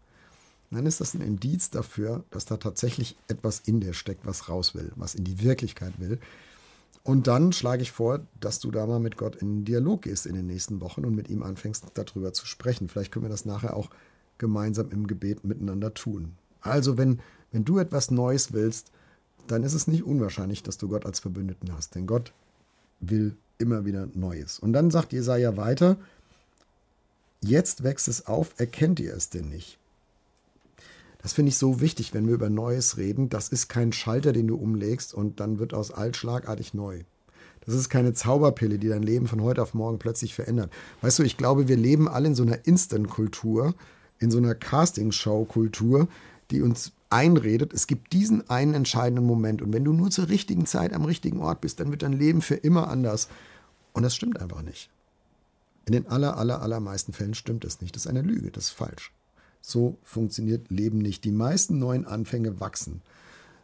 Dann 0.72 0.88
ist 0.88 1.00
das 1.00 1.14
ein 1.14 1.22
Indiz 1.22 1.70
dafür, 1.70 2.24
dass 2.32 2.46
da 2.46 2.58
tatsächlich 2.58 3.18
etwas 3.28 3.60
in 3.60 3.82
dir 3.82 3.94
steckt, 3.94 4.26
was 4.26 4.50
raus 4.50 4.74
will, 4.74 4.92
was 4.96 5.14
in 5.14 5.26
die 5.26 5.44
Wirklichkeit 5.44 6.00
will, 6.00 6.20
und 7.08 7.28
dann 7.28 7.54
schlage 7.54 7.84
ich 7.84 7.94
vor, 7.94 8.28
dass 8.42 8.60
du 8.60 8.70
da 8.70 8.86
mal 8.86 9.00
mit 9.00 9.16
Gott 9.16 9.38
in 9.38 9.64
Dialog 9.64 10.02
gehst 10.02 10.26
in 10.26 10.36
den 10.36 10.46
nächsten 10.46 10.82
Wochen 10.82 11.06
und 11.06 11.16
mit 11.16 11.30
ihm 11.30 11.42
anfängst, 11.42 11.86
darüber 11.94 12.34
zu 12.34 12.46
sprechen. 12.46 12.90
Vielleicht 12.90 13.14
können 13.14 13.24
wir 13.24 13.30
das 13.30 13.46
nachher 13.46 13.78
auch 13.78 13.90
gemeinsam 14.38 14.92
im 14.92 15.08
Gebet 15.08 15.46
miteinander 15.46 15.94
tun. 15.94 16.34
Also, 16.60 16.98
wenn, 16.98 17.22
wenn 17.54 17.64
du 17.64 17.80
etwas 17.80 18.12
Neues 18.12 18.52
willst, 18.52 18.92
dann 19.48 19.64
ist 19.64 19.74
es 19.74 19.88
nicht 19.88 20.04
unwahrscheinlich, 20.04 20.64
dass 20.64 20.78
du 20.78 20.90
Gott 20.90 21.06
als 21.06 21.22
Verbündeten 21.22 21.74
hast. 21.74 21.96
Denn 21.96 22.08
Gott 22.08 22.34
will 23.00 23.38
immer 23.58 23.86
wieder 23.86 24.10
Neues. 24.14 24.60
Und 24.60 24.74
dann 24.74 24.92
sagt 24.92 25.14
Jesaja 25.14 25.56
weiter: 25.56 25.96
Jetzt 27.40 27.84
wächst 27.84 28.10
es 28.10 28.28
auf, 28.28 28.54
erkennt 28.58 29.00
ihr 29.00 29.16
es 29.16 29.30
denn 29.30 29.48
nicht? 29.48 29.80
Das 31.28 31.34
finde 31.34 31.50
ich 31.50 31.58
so 31.58 31.82
wichtig, 31.82 32.14
wenn 32.14 32.26
wir 32.26 32.36
über 32.36 32.50
Neues 32.50 32.96
reden. 32.96 33.28
Das 33.28 33.50
ist 33.50 33.68
kein 33.68 33.92
Schalter, 33.92 34.32
den 34.32 34.48
du 34.48 34.56
umlegst 34.56 35.14
und 35.14 35.42
dann 35.42 35.60
wird 35.60 35.74
aus 35.74 35.92
alt 35.92 36.16
schlagartig 36.16 36.74
neu. 36.74 37.02
Das 37.66 37.76
ist 37.76 37.90
keine 37.90 38.14
Zauberpille, 38.14 38.80
die 38.80 38.88
dein 38.88 39.04
Leben 39.04 39.28
von 39.28 39.42
heute 39.42 39.62
auf 39.62 39.74
morgen 39.74 40.00
plötzlich 40.00 40.34
verändert. 40.34 40.72
Weißt 41.02 41.20
du, 41.20 41.24
ich 41.24 41.36
glaube, 41.36 41.68
wir 41.68 41.76
leben 41.76 42.08
alle 42.08 42.28
in 42.28 42.34
so 42.36 42.44
einer 42.44 42.66
Instant-Kultur, 42.66 43.76
in 44.20 44.32
so 44.32 44.38
einer 44.38 44.56
Casting-Show-Kultur, 44.56 46.08
die 46.50 46.62
uns 46.62 46.94
einredet, 47.10 47.74
es 47.74 47.88
gibt 47.88 48.14
diesen 48.14 48.50
einen 48.50 48.74
entscheidenden 48.74 49.26
Moment 49.26 49.62
und 49.62 49.74
wenn 49.74 49.84
du 49.84 49.92
nur 49.92 50.12
zur 50.12 50.30
richtigen 50.30 50.66
Zeit 50.66 50.94
am 50.94 51.04
richtigen 51.04 51.42
Ort 51.42 51.60
bist, 51.60 51.82
dann 51.82 51.92
wird 51.92 52.04
dein 52.04 52.14
Leben 52.14 52.42
für 52.42 52.56
immer 52.56 52.88
anders. 52.88 53.28
Und 53.92 54.04
das 54.04 54.16
stimmt 54.16 54.40
einfach 54.40 54.62
nicht. 54.62 54.90
In 55.88 55.92
den 55.92 56.08
aller, 56.08 56.38
aller, 56.38 56.62
allermeisten 56.62 57.12
Fällen 57.12 57.34
stimmt 57.34 57.66
es 57.66 57.82
nicht. 57.82 57.98
Das 57.98 58.06
ist 58.06 58.08
eine 58.08 58.22
Lüge, 58.22 58.50
das 58.50 58.68
ist 58.68 58.72
falsch. 58.72 59.12
So 59.62 59.98
funktioniert 60.04 60.70
Leben 60.70 61.00
nicht. 61.00 61.24
Die 61.24 61.32
meisten 61.32 61.80
neuen 61.80 62.06
Anfänge 62.06 62.60
wachsen. 62.60 63.02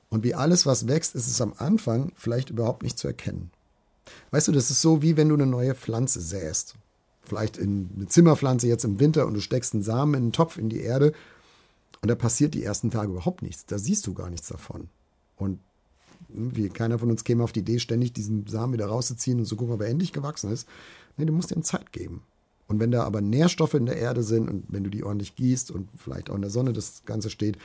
Und 0.09 0.23
wie 0.23 0.35
alles, 0.35 0.65
was 0.65 0.87
wächst, 0.87 1.15
ist 1.15 1.27
es 1.27 1.41
am 1.41 1.53
Anfang 1.57 2.11
vielleicht 2.15 2.49
überhaupt 2.49 2.83
nicht 2.83 2.99
zu 2.99 3.07
erkennen. 3.07 3.51
Weißt 4.31 4.47
du, 4.47 4.51
das 4.51 4.69
ist 4.69 4.81
so, 4.81 5.01
wie 5.01 5.17
wenn 5.17 5.29
du 5.29 5.35
eine 5.35 5.47
neue 5.47 5.75
Pflanze 5.75 6.21
säst. 6.21 6.75
Vielleicht 7.23 7.57
in 7.57 7.89
eine 7.95 8.07
Zimmerpflanze 8.07 8.67
jetzt 8.67 8.83
im 8.83 8.99
Winter 8.99 9.25
und 9.25 9.33
du 9.33 9.39
steckst 9.39 9.73
einen 9.73 9.83
Samen 9.83 10.13
in 10.13 10.23
einen 10.23 10.31
Topf 10.33 10.57
in 10.57 10.69
die 10.69 10.81
Erde 10.81 11.13
und 12.01 12.09
da 12.09 12.15
passiert 12.15 12.53
die 12.53 12.63
ersten 12.63 12.91
Tage 12.91 13.11
überhaupt 13.11 13.41
nichts. 13.41 13.65
Da 13.65 13.79
siehst 13.79 14.05
du 14.05 14.13
gar 14.13 14.29
nichts 14.29 14.49
davon. 14.49 14.89
Und 15.37 15.59
wie 16.27 16.69
keiner 16.69 16.99
von 16.99 17.09
uns 17.09 17.23
käme 17.23 17.43
auf 17.43 17.53
die 17.53 17.61
Idee, 17.61 17.79
ständig 17.79 18.13
diesen 18.13 18.45
Samen 18.47 18.73
wieder 18.73 18.87
rauszuziehen 18.87 19.39
und 19.39 19.45
zu 19.45 19.55
gucken, 19.55 19.73
ob 19.73 19.81
er 19.81 19.87
endlich 19.87 20.11
gewachsen 20.11 20.51
ist. 20.51 20.67
Nee, 21.17 21.25
du 21.25 21.33
musst 21.33 21.51
ihm 21.51 21.63
Zeit 21.63 21.91
geben. 21.91 22.23
Und 22.67 22.79
wenn 22.79 22.91
da 22.91 23.03
aber 23.03 23.21
Nährstoffe 23.21 23.73
in 23.73 23.85
der 23.85 23.97
Erde 23.97 24.23
sind 24.23 24.49
und 24.49 24.65
wenn 24.69 24.83
du 24.83 24.89
die 24.89 25.03
ordentlich 25.03 25.35
gießt 25.35 25.71
und 25.71 25.89
vielleicht 25.97 26.29
auch 26.29 26.35
in 26.35 26.41
der 26.41 26.49
Sonne 26.49 26.73
das 26.73 27.03
Ganze 27.05 27.29
steht, 27.29 27.57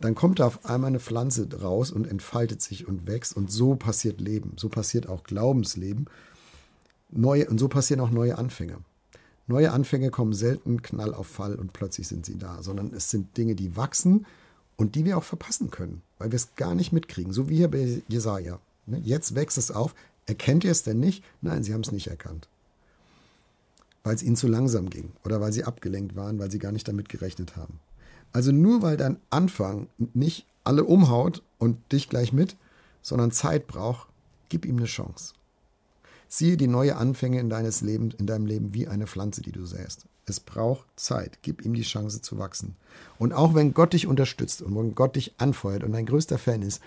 dann 0.00 0.14
kommt 0.14 0.38
da 0.38 0.46
auf 0.46 0.64
einmal 0.66 0.88
eine 0.88 1.00
Pflanze 1.00 1.48
raus 1.60 1.90
und 1.90 2.06
entfaltet 2.06 2.60
sich 2.60 2.86
und 2.86 3.06
wächst. 3.06 3.36
Und 3.36 3.50
so 3.50 3.74
passiert 3.74 4.20
Leben. 4.20 4.52
So 4.56 4.68
passiert 4.68 5.08
auch 5.08 5.24
Glaubensleben. 5.24 6.06
Neue, 7.10 7.48
und 7.48 7.58
so 7.58 7.68
passieren 7.68 8.00
auch 8.00 8.10
neue 8.10 8.36
Anfänge. 8.36 8.78
Neue 9.46 9.72
Anfänge 9.72 10.10
kommen 10.10 10.32
selten 10.32 10.82
Knall 10.82 11.14
auf 11.14 11.26
Fall 11.26 11.54
und 11.54 11.72
plötzlich 11.72 12.08
sind 12.08 12.24
sie 12.24 12.38
da, 12.38 12.62
sondern 12.62 12.92
es 12.94 13.10
sind 13.10 13.36
Dinge, 13.36 13.54
die 13.54 13.76
wachsen 13.76 14.24
und 14.76 14.94
die 14.94 15.04
wir 15.04 15.18
auch 15.18 15.24
verpassen 15.24 15.70
können, 15.70 16.02
weil 16.18 16.32
wir 16.32 16.36
es 16.36 16.54
gar 16.56 16.74
nicht 16.74 16.92
mitkriegen. 16.92 17.32
So 17.32 17.48
wie 17.48 17.56
hier 17.56 17.70
bei 17.70 18.02
Jesaja. 18.08 18.58
Ne, 18.86 19.00
jetzt 19.04 19.34
wächst 19.34 19.58
es 19.58 19.70
auf. 19.70 19.94
Erkennt 20.26 20.64
ihr 20.64 20.70
es 20.70 20.82
denn 20.82 20.98
nicht? 20.98 21.22
Nein, 21.42 21.62
sie 21.62 21.74
haben 21.74 21.82
es 21.82 21.92
nicht 21.92 22.06
erkannt 22.06 22.48
weil 24.04 24.14
es 24.14 24.22
ihnen 24.22 24.36
zu 24.36 24.46
langsam 24.46 24.90
ging 24.90 25.12
oder 25.24 25.40
weil 25.40 25.52
sie 25.52 25.64
abgelenkt 25.64 26.14
waren, 26.14 26.38
weil 26.38 26.50
sie 26.50 26.58
gar 26.58 26.72
nicht 26.72 26.86
damit 26.86 27.08
gerechnet 27.08 27.56
haben. 27.56 27.80
Also 28.32 28.52
nur 28.52 28.82
weil 28.82 28.96
dein 28.96 29.16
Anfang 29.30 29.88
nicht 30.12 30.46
alle 30.62 30.84
umhaut 30.84 31.42
und 31.58 31.78
dich 31.92 32.08
gleich 32.08 32.32
mit, 32.32 32.56
sondern 33.02 33.32
Zeit 33.32 33.66
braucht, 33.66 34.08
gib 34.48 34.64
ihm 34.66 34.76
eine 34.76 34.86
Chance. 34.86 35.34
Siehe 36.28 36.56
die 36.56 36.66
neue 36.66 36.96
Anfänge 36.96 37.40
in, 37.40 37.48
deines 37.48 37.80
Leben, 37.80 38.10
in 38.18 38.26
deinem 38.26 38.46
Leben 38.46 38.74
wie 38.74 38.88
eine 38.88 39.06
Pflanze, 39.06 39.40
die 39.40 39.52
du 39.52 39.66
säst. 39.66 40.06
Es 40.26 40.40
braucht 40.40 40.86
Zeit. 40.96 41.38
Gib 41.42 41.64
ihm 41.64 41.74
die 41.74 41.82
Chance 41.82 42.22
zu 42.22 42.38
wachsen. 42.38 42.76
Und 43.18 43.32
auch 43.32 43.54
wenn 43.54 43.74
Gott 43.74 43.92
dich 43.92 44.06
unterstützt 44.06 44.62
und 44.62 44.74
wenn 44.74 44.94
Gott 44.94 45.16
dich 45.16 45.34
anfeuert 45.38 45.84
und 45.84 45.92
dein 45.92 46.06
größter 46.06 46.38
Fan 46.38 46.62
ist, 46.62 46.82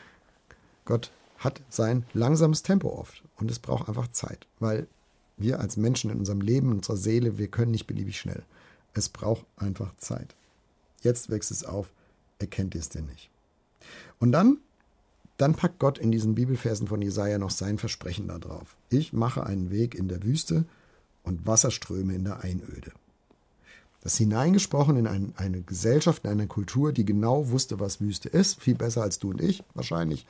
Gott 0.86 1.12
hat 1.38 1.62
sein 1.70 2.04
langsames 2.14 2.64
Tempo 2.64 2.90
oft. 2.90 3.24
Und 3.38 3.52
es 3.52 3.60
braucht 3.60 3.88
einfach 3.88 4.08
Zeit, 4.10 4.48
weil 4.60 4.88
wir 5.38 5.60
als 5.60 5.78
Menschen 5.78 6.10
in 6.10 6.20
unserem 6.20 6.42
Leben, 6.42 6.72
in 6.72 6.78
unserer 6.78 6.98
Seele, 6.98 7.38
wir 7.38 7.48
können 7.48 7.72
nicht 7.72 7.88
beliebig 7.88 8.20
schnell. 8.20 8.44
Es 8.94 9.10
braucht 9.10 9.46
einfach 9.56 9.96
Zeit. 9.98 10.36
Jetzt 11.02 11.30
wächst 11.30 11.52
es 11.52 11.64
auf, 11.64 11.92
erkennt 12.40 12.76
ihr 12.76 12.82
es 12.82 12.90
denn 12.90 13.06
nicht. 13.06 13.30
Und 14.20 14.32
dann, 14.32 14.58
dann 15.38 15.54
packt 15.54 15.80
Gott 15.80 16.00
in 16.00 16.12
diesen 16.12 16.36
Bibelversen 16.36 16.88
von 16.88 17.02
Jesaja 17.02 17.38
noch 17.38 17.52
sein 17.52 17.78
Versprechen 17.78 18.28
da 18.28 18.40
drauf. 18.40 18.76
Ich 18.90 19.14
mache 19.14 19.46
einen 19.46 19.70
Weg 19.70 19.94
in 19.94 20.08
der 20.08 20.24
Wüste 20.24 20.66
und 21.24 21.46
Wasserströme 21.46 22.16
in 22.16 22.24
der 22.24 22.44
Einöde. 22.44 22.92
Das 24.02 24.14
ist 24.14 24.20
hineingesprochen 24.20 24.96
in 24.96 25.08
ein, 25.08 25.34
eine 25.38 25.62
Gesellschaft, 25.62 26.24
in 26.24 26.32
eine 26.32 26.48
Kultur, 26.48 26.94
die 26.94 27.06
genau 27.06 27.50
wusste, 27.50 27.80
was 27.80 28.00
Wüste 28.00 28.30
ist. 28.30 28.62
Viel 28.62 28.76
besser 28.76 29.02
als 29.04 29.20
du 29.20 29.32
und 29.32 29.42
ich 29.42 29.64
wahrscheinlich, 29.74 30.26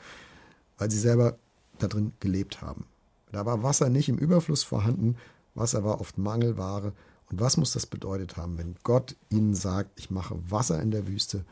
weil 0.77 0.89
sie 0.89 0.99
selber 0.99 1.37
da 1.77 1.87
drin 1.87 2.13
gelebt 2.19 2.61
haben. 2.61 2.85
Da 3.31 3.45
war 3.45 3.63
Wasser 3.63 3.89
nicht 3.89 4.09
im 4.09 4.17
Überfluss 4.17 4.63
vorhanden, 4.63 5.17
Wasser 5.55 5.83
war 5.83 5.99
oft 5.99 6.17
Mangelware. 6.17 6.93
Und 7.29 7.41
was 7.41 7.57
muss 7.57 7.73
das 7.73 7.85
bedeutet 7.85 8.37
haben, 8.37 8.57
wenn 8.57 8.75
Gott 8.83 9.15
ihnen 9.29 9.53
sagt, 9.53 9.91
ich 9.99 10.09
mache 10.09 10.37
Wasser 10.49 10.81
in 10.81 10.91
der 10.91 11.07
Wüste, 11.07 11.43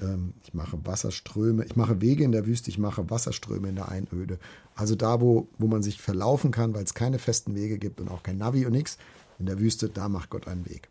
ähm, 0.00 0.34
ich 0.44 0.54
mache 0.54 0.78
Wasserströme, 0.84 1.64
ich 1.64 1.74
mache 1.74 2.00
Wege 2.00 2.22
in 2.22 2.32
der 2.32 2.46
Wüste, 2.46 2.70
ich 2.70 2.78
mache 2.78 3.10
Wasserströme 3.10 3.68
in 3.68 3.76
der 3.76 3.88
Einöde. 3.88 4.38
Also 4.76 4.94
da, 4.94 5.20
wo, 5.20 5.48
wo 5.58 5.66
man 5.66 5.82
sich 5.82 6.00
verlaufen 6.00 6.50
kann, 6.52 6.74
weil 6.74 6.84
es 6.84 6.94
keine 6.94 7.18
festen 7.18 7.54
Wege 7.54 7.78
gibt 7.78 8.00
und 8.00 8.10
auch 8.10 8.22
kein 8.22 8.38
Navi 8.38 8.64
und 8.66 8.72
nichts, 8.72 8.98
in 9.38 9.46
der 9.46 9.58
Wüste, 9.58 9.88
da 9.88 10.08
macht 10.08 10.30
Gott 10.30 10.46
einen 10.46 10.66
Weg. 10.66 10.88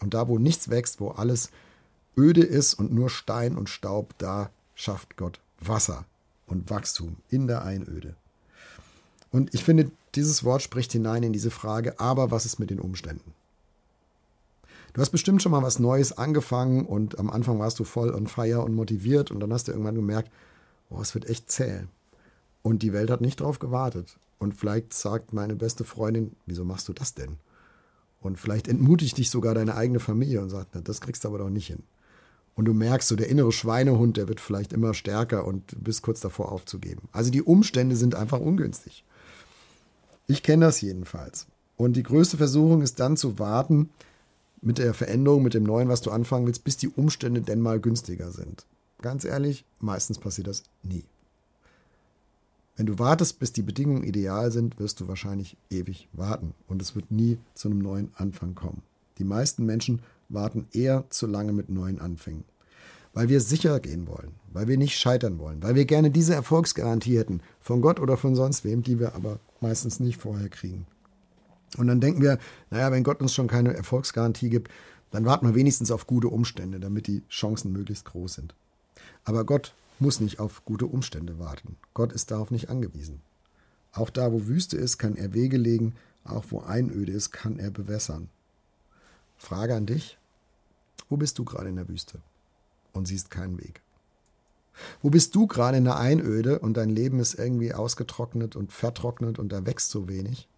Und 0.00 0.14
da, 0.14 0.28
wo 0.28 0.38
nichts 0.38 0.70
wächst, 0.70 1.00
wo 1.00 1.10
alles 1.10 1.50
öde 2.16 2.42
ist 2.42 2.74
und 2.74 2.92
nur 2.92 3.10
Stein 3.10 3.56
und 3.56 3.68
Staub, 3.68 4.14
da 4.18 4.50
schafft 4.74 5.16
Gott 5.16 5.40
Wasser 5.60 6.04
und 6.46 6.70
Wachstum 6.70 7.16
in 7.28 7.46
der 7.46 7.64
Einöde. 7.64 8.16
Und 9.34 9.52
ich 9.52 9.64
finde, 9.64 9.90
dieses 10.14 10.44
Wort 10.44 10.62
spricht 10.62 10.92
hinein 10.92 11.24
in 11.24 11.32
diese 11.32 11.50
Frage, 11.50 11.98
aber 11.98 12.30
was 12.30 12.46
ist 12.46 12.60
mit 12.60 12.70
den 12.70 12.78
Umständen? 12.78 13.32
Du 14.92 15.00
hast 15.00 15.10
bestimmt 15.10 15.42
schon 15.42 15.50
mal 15.50 15.64
was 15.64 15.80
Neues 15.80 16.16
angefangen 16.16 16.86
und 16.86 17.18
am 17.18 17.30
Anfang 17.30 17.58
warst 17.58 17.80
du 17.80 17.84
voll 17.84 18.14
on 18.14 18.28
fire 18.28 18.60
und 18.60 18.76
motiviert 18.76 19.32
und 19.32 19.40
dann 19.40 19.52
hast 19.52 19.66
du 19.66 19.72
irgendwann 19.72 19.96
gemerkt, 19.96 20.30
oh, 20.88 21.00
es 21.00 21.16
wird 21.16 21.28
echt 21.28 21.50
zäh. 21.50 21.80
Und 22.62 22.84
die 22.84 22.92
Welt 22.92 23.10
hat 23.10 23.22
nicht 23.22 23.40
drauf 23.40 23.58
gewartet. 23.58 24.18
Und 24.38 24.54
vielleicht 24.54 24.94
sagt 24.94 25.32
meine 25.32 25.56
beste 25.56 25.82
Freundin, 25.82 26.36
wieso 26.46 26.64
machst 26.64 26.86
du 26.86 26.92
das 26.92 27.14
denn? 27.14 27.38
Und 28.20 28.38
vielleicht 28.38 28.68
entmutigt 28.68 29.18
dich 29.18 29.30
sogar 29.30 29.52
deine 29.56 29.74
eigene 29.74 29.98
Familie 29.98 30.42
und 30.42 30.50
sagt, 30.50 30.68
na, 30.74 30.80
das 30.80 31.00
kriegst 31.00 31.24
du 31.24 31.28
aber 31.28 31.38
doch 31.38 31.50
nicht 31.50 31.66
hin. 31.66 31.82
Und 32.54 32.66
du 32.66 32.72
merkst 32.72 33.08
so, 33.08 33.16
der 33.16 33.30
innere 33.30 33.50
Schweinehund, 33.50 34.16
der 34.16 34.28
wird 34.28 34.38
vielleicht 34.38 34.72
immer 34.72 34.94
stärker 34.94 35.44
und 35.44 35.74
bist 35.82 36.02
kurz 36.02 36.20
davor 36.20 36.52
aufzugeben. 36.52 37.08
Also 37.10 37.32
die 37.32 37.42
Umstände 37.42 37.96
sind 37.96 38.14
einfach 38.14 38.38
ungünstig. 38.38 39.04
Ich 40.26 40.42
kenne 40.42 40.66
das 40.66 40.80
jedenfalls. 40.80 41.46
Und 41.76 41.96
die 41.96 42.02
größte 42.02 42.36
Versuchung 42.36 42.82
ist 42.82 43.00
dann 43.00 43.16
zu 43.16 43.38
warten, 43.38 43.90
mit 44.62 44.78
der 44.78 44.94
Veränderung, 44.94 45.42
mit 45.42 45.54
dem 45.54 45.64
Neuen, 45.64 45.88
was 45.88 46.00
du 46.00 46.10
anfangen 46.10 46.46
willst, 46.46 46.64
bis 46.64 46.76
die 46.76 46.88
Umstände 46.88 47.42
denn 47.42 47.60
mal 47.60 47.80
günstiger 47.80 48.32
sind. 48.32 48.64
Ganz 49.02 49.24
ehrlich, 49.24 49.64
meistens 49.80 50.18
passiert 50.18 50.46
das 50.46 50.62
nie. 50.82 51.04
Wenn 52.76 52.86
du 52.86 52.98
wartest, 52.98 53.38
bis 53.38 53.52
die 53.52 53.62
Bedingungen 53.62 54.02
ideal 54.02 54.50
sind, 54.50 54.80
wirst 54.80 55.00
du 55.00 55.06
wahrscheinlich 55.06 55.56
ewig 55.70 56.08
warten 56.12 56.54
und 56.66 56.82
es 56.82 56.96
wird 56.96 57.10
nie 57.10 57.38
zu 57.54 57.68
einem 57.68 57.78
neuen 57.78 58.10
Anfang 58.16 58.54
kommen. 58.54 58.82
Die 59.18 59.24
meisten 59.24 59.64
Menschen 59.64 60.02
warten 60.28 60.66
eher 60.72 61.04
zu 61.10 61.26
lange 61.26 61.52
mit 61.52 61.68
neuen 61.68 62.00
Anfängen, 62.00 62.44
weil 63.14 63.28
wir 63.28 63.40
sicher 63.40 63.80
gehen 63.80 64.06
wollen, 64.08 64.34
weil 64.52 64.68
wir 64.68 64.76
nicht 64.76 64.98
scheitern 64.98 65.38
wollen, 65.38 65.62
weil 65.62 65.76
wir 65.76 65.84
gerne 65.84 66.10
diese 66.10 66.34
Erfolgsgarantie 66.34 67.16
hätten, 67.16 67.40
von 67.60 67.80
Gott 67.80 68.00
oder 68.00 68.16
von 68.16 68.34
sonst 68.34 68.64
wem, 68.64 68.82
die 68.82 68.98
wir 68.98 69.14
aber 69.14 69.38
meistens 69.60 70.00
nicht 70.00 70.20
vorher 70.20 70.48
kriegen. 70.48 70.86
Und 71.78 71.86
dann 71.86 72.00
denken 72.00 72.20
wir, 72.20 72.38
naja, 72.70 72.92
wenn 72.92 73.04
Gott 73.04 73.20
uns 73.20 73.32
schon 73.32 73.48
keine 73.48 73.74
Erfolgsgarantie 73.74 74.50
gibt, 74.50 74.70
dann 75.10 75.24
warten 75.24 75.46
wir 75.46 75.54
wenigstens 75.54 75.90
auf 75.90 76.06
gute 76.06 76.28
Umstände, 76.28 76.80
damit 76.80 77.06
die 77.06 77.22
Chancen 77.28 77.72
möglichst 77.72 78.04
groß 78.04 78.34
sind. 78.34 78.54
Aber 79.24 79.44
Gott 79.44 79.74
muss 80.00 80.20
nicht 80.20 80.40
auf 80.40 80.64
gute 80.64 80.86
Umstände 80.86 81.38
warten. 81.38 81.76
Gott 81.94 82.12
ist 82.12 82.32
darauf 82.32 82.50
nicht 82.50 82.68
angewiesen. 82.68 83.22
Auch 83.92 84.10
da, 84.10 84.32
wo 84.32 84.46
Wüste 84.46 84.76
ist, 84.76 84.98
kann 84.98 85.16
er 85.16 85.34
Wege 85.34 85.56
legen, 85.56 85.94
auch 86.24 86.44
wo 86.48 86.60
Einöde 86.60 87.12
ist, 87.12 87.30
kann 87.30 87.60
er 87.60 87.70
bewässern. 87.70 88.28
Frage 89.36 89.76
an 89.76 89.86
dich, 89.86 90.18
wo 91.08 91.16
bist 91.16 91.38
du 91.38 91.44
gerade 91.44 91.68
in 91.68 91.76
der 91.76 91.88
Wüste 91.88 92.18
und 92.94 93.06
siehst 93.06 93.30
keinen 93.30 93.58
Weg? 93.58 93.82
Wo 95.02 95.10
bist 95.10 95.34
du 95.34 95.46
gerade 95.46 95.76
in 95.76 95.84
der 95.84 95.96
Einöde 95.96 96.58
und 96.58 96.76
dein 96.76 96.90
Leben 96.90 97.20
ist 97.20 97.34
irgendwie 97.34 97.74
ausgetrocknet 97.74 98.56
und 98.56 98.72
vertrocknet 98.72 99.38
und 99.38 99.50
da 99.50 99.66
wächst 99.66 99.90
so 99.90 100.08
wenig? 100.08 100.48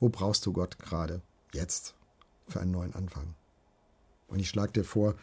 Wo 0.00 0.08
brauchst 0.08 0.46
du 0.46 0.52
Gott 0.52 0.78
gerade, 0.78 1.20
jetzt, 1.52 1.94
für 2.48 2.60
einen 2.60 2.72
neuen 2.72 2.94
Anfang? 2.94 3.34
Und 4.28 4.40
ich 4.40 4.48
schlage 4.48 4.72
dir 4.72 4.84
vor, 4.84 5.14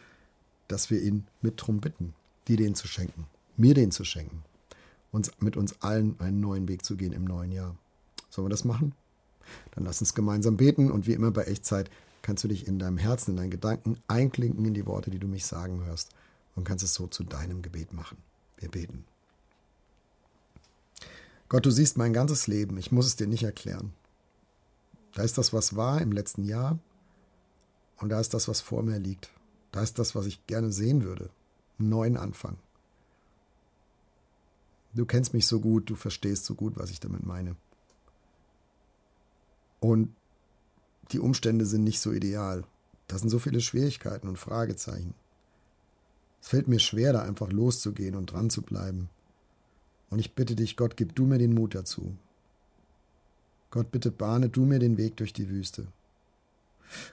dass 0.68 0.90
wir 0.90 1.02
ihn 1.02 1.26
mit 1.42 1.54
drum 1.56 1.80
bitten, 1.80 2.14
dir 2.48 2.56
den 2.56 2.74
zu 2.74 2.86
schenken, 2.86 3.26
mir 3.56 3.74
den 3.74 3.90
zu 3.90 4.04
schenken, 4.04 4.42
uns 5.12 5.32
mit 5.40 5.56
uns 5.56 5.82
allen 5.82 6.18
einen 6.20 6.40
neuen 6.40 6.68
Weg 6.68 6.84
zu 6.84 6.96
gehen 6.96 7.12
im 7.12 7.24
neuen 7.24 7.52
Jahr. 7.52 7.76
Sollen 8.30 8.46
wir 8.46 8.50
das 8.50 8.64
machen? 8.64 8.94
Dann 9.72 9.84
lass 9.84 10.00
uns 10.00 10.14
gemeinsam 10.14 10.56
beten 10.56 10.90
und 10.90 11.06
wie 11.06 11.12
immer 11.12 11.30
bei 11.30 11.42
Echtzeit 11.42 11.90
kannst 12.22 12.44
du 12.44 12.48
dich 12.48 12.66
in 12.66 12.78
deinem 12.78 12.98
Herzen, 12.98 13.32
in 13.32 13.36
deinen 13.36 13.50
Gedanken 13.50 13.98
einklinken 14.08 14.64
in 14.64 14.74
die 14.74 14.86
Worte, 14.86 15.10
die 15.10 15.18
du 15.18 15.26
mich 15.26 15.46
sagen 15.46 15.84
hörst 15.84 16.10
und 16.54 16.64
kannst 16.64 16.84
es 16.84 16.94
so 16.94 17.06
zu 17.06 17.24
deinem 17.24 17.62
Gebet 17.62 17.92
machen. 17.92 18.18
Wir 18.56 18.70
beten. 18.70 19.04
Gott, 21.48 21.66
du 21.66 21.70
siehst 21.70 21.96
mein 21.96 22.12
ganzes 22.12 22.46
Leben, 22.46 22.78
ich 22.78 22.92
muss 22.92 23.06
es 23.06 23.16
dir 23.16 23.26
nicht 23.26 23.42
erklären. 23.42 23.92
Da 25.14 25.22
ist 25.22 25.38
das, 25.38 25.52
was 25.52 25.74
war 25.74 26.00
im 26.00 26.12
letzten 26.12 26.44
Jahr 26.44 26.78
und 27.96 28.10
da 28.10 28.20
ist 28.20 28.34
das, 28.34 28.48
was 28.48 28.60
vor 28.60 28.82
mir 28.82 28.98
liegt. 28.98 29.30
Da 29.72 29.82
ist 29.82 29.98
das, 29.98 30.14
was 30.14 30.26
ich 30.26 30.46
gerne 30.46 30.72
sehen 30.72 31.02
würde. 31.02 31.30
Einen 31.78 31.88
neuen 31.88 32.16
Anfang. 32.16 32.56
Du 34.92 35.06
kennst 35.06 35.34
mich 35.34 35.46
so 35.46 35.60
gut, 35.60 35.88
du 35.88 35.94
verstehst 35.94 36.44
so 36.44 36.54
gut, 36.54 36.76
was 36.76 36.90
ich 36.90 37.00
damit 37.00 37.24
meine. 37.24 37.56
Und 39.78 40.14
die 41.12 41.20
Umstände 41.20 41.66
sind 41.66 41.84
nicht 41.84 42.00
so 42.00 42.12
ideal. 42.12 42.64
Da 43.08 43.18
sind 43.18 43.30
so 43.30 43.38
viele 43.38 43.60
Schwierigkeiten 43.60 44.28
und 44.28 44.38
Fragezeichen. 44.38 45.14
Es 46.40 46.48
fällt 46.48 46.68
mir 46.68 46.78
schwer, 46.78 47.12
da 47.12 47.22
einfach 47.22 47.50
loszugehen 47.50 48.14
und 48.14 48.32
dran 48.32 48.50
zu 48.50 48.62
bleiben. 48.62 49.10
Und 50.10 50.18
ich 50.18 50.34
bitte 50.34 50.56
dich, 50.56 50.76
Gott, 50.76 50.96
gib 50.96 51.14
du 51.14 51.26
mir 51.26 51.38
den 51.38 51.54
Mut 51.54 51.74
dazu. 51.74 52.16
Gott, 53.70 53.90
bitte 53.90 54.10
bahne 54.10 54.48
du 54.48 54.64
mir 54.64 54.78
den 54.78 54.96
Weg 54.96 55.16
durch 55.16 55.32
die 55.32 55.48
Wüste. 55.48 55.86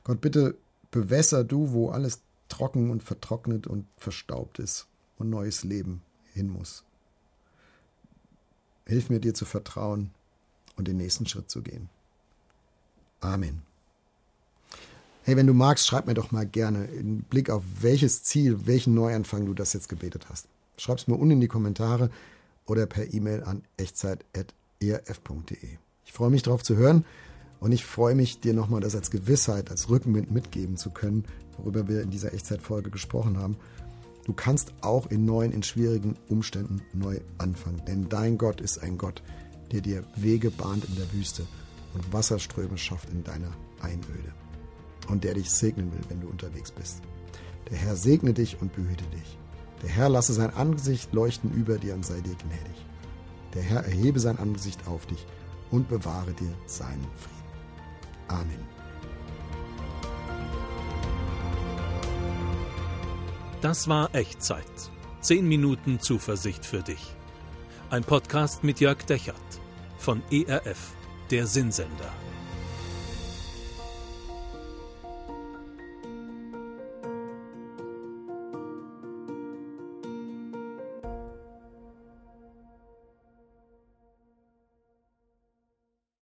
Gott, 0.03 0.21
bitte 0.21 0.55
bewässer 0.91 1.43
du, 1.43 1.71
wo 1.71 1.89
alles 1.89 2.21
trocken 2.49 2.89
und 2.89 3.03
vertrocknet 3.03 3.67
und 3.67 3.85
verstaubt 3.97 4.59
ist 4.59 4.87
und 5.17 5.29
neues 5.29 5.63
Leben 5.63 6.01
hin 6.33 6.49
muss. 6.49 6.83
Hilf 8.85 9.09
mir 9.09 9.19
dir 9.19 9.33
zu 9.33 9.45
vertrauen 9.45 10.11
und 10.77 10.87
den 10.87 10.97
nächsten 10.97 11.25
Schritt 11.25 11.49
zu 11.49 11.61
gehen. 11.61 11.89
Amen. 13.19 13.61
Hey, 15.27 15.35
wenn 15.35 15.45
du 15.45 15.53
magst, 15.53 15.85
schreib 15.85 16.07
mir 16.07 16.13
doch 16.13 16.31
mal 16.31 16.45
gerne 16.45 16.87
einen 16.87 17.23
Blick 17.23 17.49
auf 17.49 17.61
welches 17.81 18.23
Ziel, 18.23 18.65
welchen 18.65 18.93
Neuanfang 18.93 19.45
du 19.45 19.53
das 19.53 19.73
jetzt 19.73 19.89
gebetet 19.89 20.27
hast. 20.29 20.47
Schreib 20.77 20.99
es 20.99 21.07
mir 21.09 21.15
unten 21.15 21.31
in 21.31 21.41
die 21.41 21.49
Kommentare 21.49 22.09
oder 22.65 22.85
per 22.85 23.13
E-Mail 23.13 23.43
an 23.43 23.63
echtzeit.erf.de. 23.75 25.57
Ich 26.05 26.13
freue 26.13 26.29
mich 26.29 26.43
darauf 26.43 26.63
zu 26.63 26.77
hören 26.77 27.03
und 27.59 27.73
ich 27.73 27.83
freue 27.83 28.15
mich, 28.15 28.39
dir 28.39 28.53
nochmal 28.53 28.79
das 28.79 28.95
als 28.95 29.11
Gewissheit, 29.11 29.69
als 29.69 29.89
Rückenwind 29.89 30.31
mitgeben 30.31 30.77
zu 30.77 30.91
können, 30.91 31.25
worüber 31.57 31.89
wir 31.89 32.03
in 32.03 32.09
dieser 32.09 32.33
Echtzeitfolge 32.33 32.89
gesprochen 32.89 33.37
haben. 33.37 33.57
Du 34.23 34.31
kannst 34.31 34.71
auch 34.79 35.07
in 35.07 35.25
neuen, 35.25 35.51
in 35.51 35.61
schwierigen 35.61 36.15
Umständen 36.29 36.81
neu 36.93 37.19
anfangen, 37.37 37.81
denn 37.85 38.07
dein 38.07 38.37
Gott 38.37 38.61
ist 38.61 38.81
ein 38.81 38.97
Gott, 38.97 39.21
der 39.73 39.81
dir 39.81 40.05
Wege 40.15 40.51
bahnt 40.51 40.85
in 40.85 40.95
der 40.95 41.11
Wüste 41.11 41.45
und 41.93 42.13
Wasserströme 42.13 42.77
schafft 42.77 43.09
in 43.09 43.25
deiner 43.25 43.51
Einöde 43.81 44.31
und 45.07 45.23
der 45.23 45.33
dich 45.33 45.49
segnen 45.49 45.91
will, 45.91 46.01
wenn 46.09 46.21
du 46.21 46.27
unterwegs 46.27 46.71
bist. 46.71 47.01
Der 47.69 47.77
Herr 47.77 47.95
segne 47.95 48.33
dich 48.33 48.61
und 48.61 48.73
behüte 48.73 49.05
dich. 49.05 49.37
Der 49.81 49.89
Herr 49.89 50.09
lasse 50.09 50.33
sein 50.33 50.53
Angesicht 50.53 51.13
leuchten 51.13 51.53
über 51.53 51.77
dir 51.77 51.93
und 51.93 52.05
sei 52.05 52.19
dir 52.21 52.35
gnädig. 52.35 52.85
Der 53.53 53.61
Herr 53.61 53.83
erhebe 53.85 54.19
sein 54.19 54.39
Angesicht 54.39 54.87
auf 54.87 55.05
dich 55.05 55.25
und 55.71 55.87
bewahre 55.87 56.33
dir 56.33 56.53
seinen 56.65 57.07
Frieden. 57.15 57.37
Amen. 58.27 58.77
Das 63.61 63.87
war 63.87 64.13
Echtzeit. 64.13 64.63
Zehn 65.21 65.47
Minuten 65.47 65.99
Zuversicht 65.99 66.65
für 66.65 66.83
dich. 66.83 67.15
Ein 67.89 68.03
Podcast 68.03 68.63
mit 68.63 68.79
Jörg 68.79 69.03
Dechert 69.03 69.35
von 69.97 70.21
ERF, 70.31 70.93
der 71.31 71.47
Sinnsender. 71.47 72.13